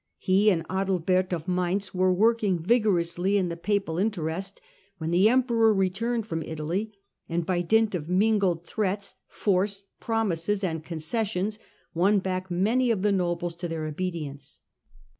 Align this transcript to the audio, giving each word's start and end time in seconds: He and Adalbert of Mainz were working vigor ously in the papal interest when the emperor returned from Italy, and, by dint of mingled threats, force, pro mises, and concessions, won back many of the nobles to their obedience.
He 0.17 0.49
and 0.49 0.65
Adalbert 0.67 1.31
of 1.31 1.47
Mainz 1.47 1.93
were 1.93 2.11
working 2.11 2.57
vigor 2.57 2.97
ously 2.97 3.37
in 3.37 3.49
the 3.49 3.55
papal 3.55 3.99
interest 3.99 4.59
when 4.97 5.11
the 5.11 5.29
emperor 5.29 5.71
returned 5.71 6.25
from 6.25 6.41
Italy, 6.41 6.91
and, 7.29 7.45
by 7.45 7.61
dint 7.61 7.93
of 7.93 8.09
mingled 8.09 8.65
threats, 8.65 9.13
force, 9.27 9.85
pro 9.99 10.23
mises, 10.23 10.63
and 10.63 10.83
concessions, 10.83 11.59
won 11.93 12.17
back 12.17 12.49
many 12.49 12.89
of 12.89 13.03
the 13.03 13.11
nobles 13.11 13.53
to 13.57 13.67
their 13.67 13.85
obedience. 13.85 14.61